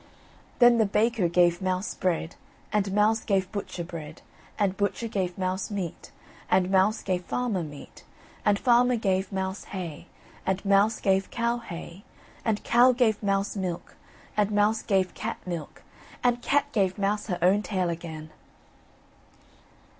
Then 0.57 0.79
the 0.79 0.87
baker 0.87 1.27
gave 1.27 1.61
mouse 1.61 1.93
bread, 1.93 2.35
and 2.73 2.91
mouse 2.91 3.19
gave 3.19 3.51
butcher 3.51 3.83
bread, 3.83 4.23
and 4.57 4.75
butcher 4.75 5.07
gave 5.07 5.37
mouse 5.37 5.69
meat, 5.69 6.11
and 6.49 6.71
mouse 6.71 7.03
gave 7.03 7.23
farmer 7.25 7.61
meat, 7.61 8.03
and 8.43 8.57
farmer 8.57 8.95
gave 8.95 9.31
mouse 9.31 9.65
hay, 9.65 10.07
and 10.43 10.65
mouse 10.65 10.99
gave 10.99 11.29
cow 11.29 11.59
hay, 11.59 12.03
and 12.43 12.63
cow 12.63 12.93
gave 12.93 13.21
mouse 13.21 13.55
milk, 13.55 13.95
and 14.35 14.49
mouse 14.49 14.81
gave 14.81 15.13
cat 15.13 15.37
milk, 15.45 15.83
and 16.23 16.41
cat 16.41 16.65
gave 16.71 16.97
mouse 16.97 17.27
her 17.27 17.37
own 17.43 17.61
tail 17.61 17.91
again! 17.91 18.31